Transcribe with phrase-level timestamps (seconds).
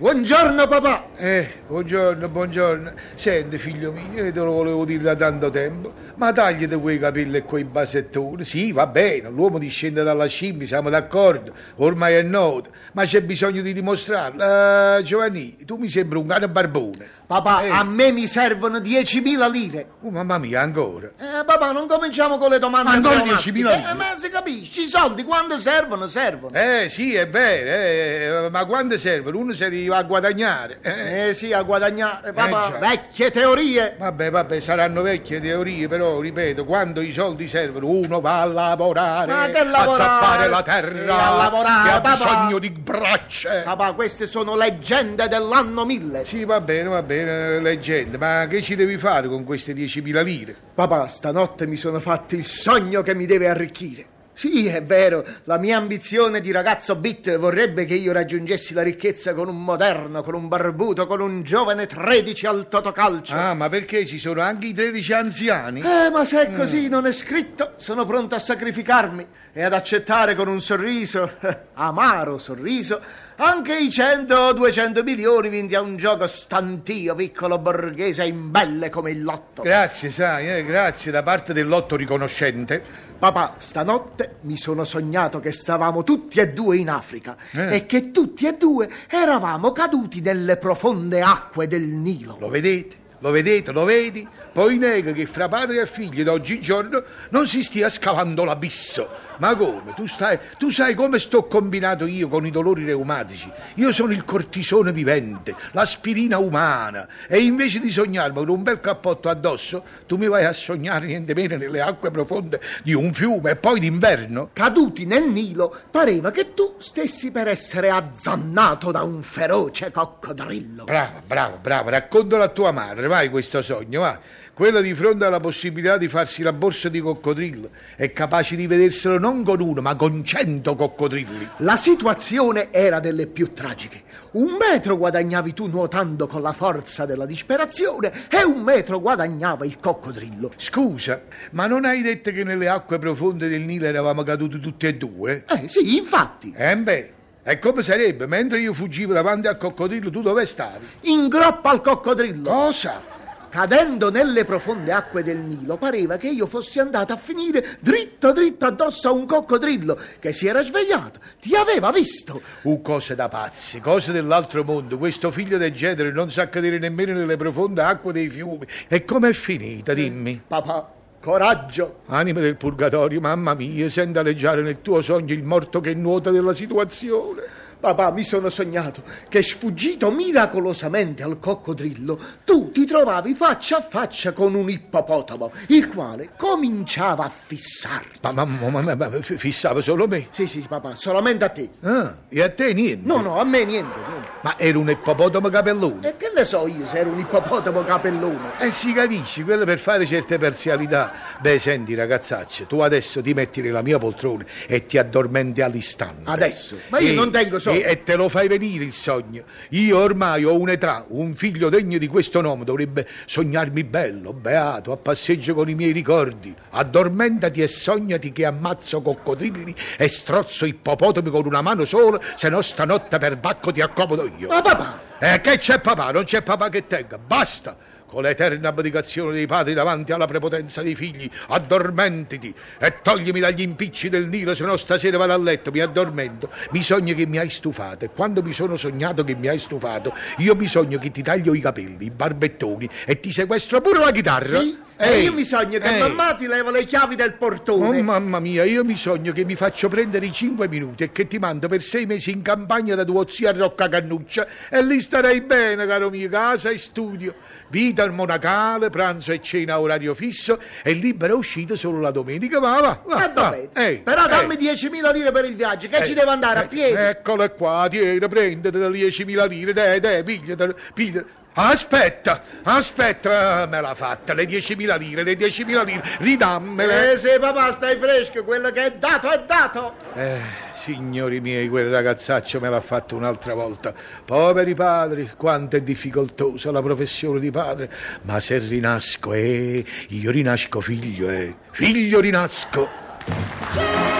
[0.00, 1.08] Buongiorno papà.
[1.16, 2.92] Eh, buongiorno, buongiorno.
[3.16, 7.38] Senti, figlio mio, io te lo volevo dire da tanto tempo, ma tagliate quei capelli
[7.38, 8.44] e quei basettoni.
[8.44, 13.62] Sì, va bene, l'uomo discende dalla scimmia, siamo d'accordo, ormai è noto, ma c'è bisogno
[13.62, 14.98] di dimostrarlo.
[14.98, 17.08] Eh, Giovanni, tu mi sembri un cane barbone.
[17.30, 17.70] Papà, Eh.
[17.70, 19.86] a me mi servono 10.000 lire.
[20.02, 21.10] Oh, mamma mia, ancora.
[21.16, 23.60] Eh, papà, non cominciamo con le domande Ma ancora pleonastiche.
[23.60, 23.90] 10.000 lire?
[23.90, 26.54] Eh, ma si capisce, i soldi quando servono, servono.
[26.54, 29.30] Eh, sì, è vero, eh, ma quando serve?
[29.30, 30.78] Uno se li va a guadagnare.
[30.82, 31.28] Eh.
[31.28, 33.94] Eh sì, a guadagnare, papà, Eh, vecchie teorie.
[33.96, 39.32] Vabbè, vabbè, saranno vecchie teorie, però, ripeto, quando i soldi servono, uno va a lavorare,
[39.32, 40.02] Ma che a lavorare?
[40.02, 42.16] zappare la terra, a lavorare, che ha papà.
[42.24, 43.62] bisogno di braccia.
[43.62, 46.24] Papà, queste sono leggende dell'anno 1000.
[46.24, 50.56] Sì, va bene, va bene, leggenda, ma che ci devi fare con queste 10.000 lire?
[50.74, 54.06] Papà, stanotte mi sono fatto il sogno che mi deve arricchire.
[54.40, 59.34] Sì, è vero, la mia ambizione di ragazzo bit vorrebbe che io raggiungessi la ricchezza
[59.34, 63.34] con un moderno, con un barbuto, con un giovane 13 al totocalcio.
[63.34, 65.80] Ah, ma perché ci sono anche i 13 anziani?
[65.80, 70.34] Eh, ma se è così non è scritto, sono pronto a sacrificarmi e ad accettare
[70.34, 71.32] con un sorriso,
[71.74, 72.98] amaro sorriso,
[73.36, 79.60] anche i 100-200 milioni vinti a un gioco stantio, piccolo borghese, imbelle come il lotto.
[79.60, 83.08] Grazie, sai, eh, grazie da parte dell'otto riconoscente.
[83.20, 87.76] Papà, stanotte mi sono sognato che stavamo tutti e due in Africa Eh.
[87.76, 92.38] e che tutti e due eravamo caduti nelle profonde acque del Nilo.
[92.40, 92.96] Lo vedete?
[93.20, 93.72] Lo vedete?
[93.72, 94.26] Lo vedi?
[94.52, 99.28] Poi nega che fra padre e figlio d'oggigiorno non si stia scavando l'abisso.
[99.38, 99.94] Ma come?
[99.94, 103.50] Tu, stai, tu sai come sto combinato io con i dolori reumatici?
[103.76, 107.08] Io sono il cortisone vivente, l'aspirina umana.
[107.26, 111.32] E invece di sognarmi con un bel cappotto addosso, tu mi vai a sognare niente
[111.32, 114.50] meno nelle acque profonde di un fiume e poi d'inverno?
[114.52, 120.84] Caduti nel Nilo, pareva che tu stessi per essere azzannato da un feroce coccodrillo.
[120.84, 124.18] Bravo, bravo, bravo, raccontalo a tua madre, vai questo sogno, va.
[124.54, 129.18] Quella di fronte alla possibilità di farsi la borsa di coccodrillo è capace di vederselo
[129.18, 131.48] non con uno, ma con cento coccodrilli.
[131.58, 134.02] La situazione era delle più tragiche.
[134.32, 139.78] Un metro guadagnavi tu nuotando con la forza della disperazione e un metro guadagnava il
[139.80, 140.52] coccodrillo.
[140.56, 141.22] Scusa,
[141.52, 145.44] ma non hai detto che nelle acque profonde del Nilo eravamo caduti tutti e due?
[145.48, 147.12] Eh sì, infatti, Eh beh,
[147.50, 148.28] e come sarebbe?
[148.28, 150.86] Mentre io fuggivo davanti al coccodrillo, tu dove stavi?
[151.02, 152.48] in groppa al coccodrillo.
[152.48, 153.02] Cosa?
[153.48, 158.66] Cadendo nelle profonde acque del Nilo, pareva che io fossi andato a finire dritto dritto
[158.66, 162.40] addosso a un coccodrillo che si era svegliato, ti aveva visto.
[162.62, 164.96] Uh, cose da pazzi, cose dell'altro mondo.
[164.96, 168.64] Questo figlio del genere non sa cadere nemmeno nelle profonde acque dei fiumi.
[168.86, 170.40] E com'è finita, dimmi?
[170.46, 172.00] Papà, coraggio.
[172.06, 176.54] Anima del purgatorio, mamma mia, senti aleggiare nel tuo sogno il morto che nuota della
[176.54, 177.59] situazione.
[177.80, 184.32] Papà, mi sono sognato che sfuggito miracolosamente al coccodrillo, tu ti trovavi faccia a faccia
[184.32, 188.18] con un ippopotamo, il quale cominciava a fissarti.
[188.20, 190.26] Ma, ma, ma, ma- ma- fissava solo me.
[190.28, 191.70] Sì, sì, papà, solamente a te.
[191.80, 193.06] Ah, e a te niente?
[193.08, 194.28] No, no, a me niente, niente.
[194.42, 196.06] Ma era un ippopotamo capellone.
[196.06, 198.58] E che ne so io se ero un ippopotamo capellone?
[198.58, 201.12] E si capisce, quello per fare certe parzialità.
[201.40, 206.30] Beh, senti, ragazzaccio, tu adesso ti metti nella mia poltrona e ti addormenti all'istante.
[206.30, 206.78] Adesso?
[206.90, 207.84] Ma io E- non tengo sonno.
[207.86, 209.44] E, e te lo fai venire il sogno.
[209.70, 214.96] Io ormai ho un'età, un figlio degno di questo nome dovrebbe sognarmi bello, beato, a
[214.96, 216.54] passeggio con i miei ricordi.
[216.70, 222.62] Addormentati e sognati che ammazzo coccodrilli e strozzo ippopotami con una mano sola, se no
[222.62, 224.48] stanotte per bacco ti accomodo io.
[224.48, 226.10] Ma papà, E che c'è papà?
[226.12, 227.18] Non c'è papà che tenga.
[227.18, 227.76] Basta!
[228.10, 234.08] Con l'eterna abdicazione dei padri davanti alla prepotenza dei figli, addormentiti e toglimi dagli impicci
[234.08, 236.50] del Nilo, se no stasera vado a letto, mi addormento.
[236.72, 240.12] Mi sogno che mi hai stufato e quando mi sono sognato che mi hai stufato,
[240.38, 244.10] io mi sogno che ti taglio i capelli, i barbettoni e ti sequestro pure la
[244.10, 244.58] chitarra.
[244.58, 244.88] sì?
[245.02, 245.98] E Ehi, io mi sogno che ehi.
[245.98, 247.98] mamma ti leva le chiavi del portone.
[247.98, 251.26] Oh mamma mia, io mi sogno che mi faccio prendere i cinque minuti e che
[251.26, 255.00] ti mando per sei mesi in campagna da tuo zio a Rocca Cannuccia e lì
[255.00, 257.34] starai bene, caro mio, casa e studio,
[257.68, 262.58] vita al monacale, pranzo e cena a orario fisso e libera uscita solo la domenica,
[262.60, 263.24] va, va, va.
[263.24, 263.56] Eh, va.
[263.82, 264.28] Ehi, Però ehi.
[264.28, 266.94] dammi 10.000 lire per il viaggio, che ci Eh, devo andare a eh, piedi.
[266.94, 271.38] Eccole qua, tieni, prendete le 10.000 lire, dai, dai, pigliatele, pigliatele.
[271.52, 277.12] Aspetta, aspetta, me l'ha fatta, le 10.000 lire, le 10.000 lire, ridammele.
[277.12, 279.94] Eh, se papà stai fresco, quello che è dato è dato.
[280.14, 280.40] Eh,
[280.74, 283.92] signori miei, quel ragazzaccio me l'ha fatto un'altra volta.
[284.24, 287.90] Poveri padri, quanto è difficoltosa la professione di padre.
[288.22, 292.88] Ma se rinasco, eh, io rinasco figlio, eh, figlio rinasco.
[293.24, 294.19] Peppino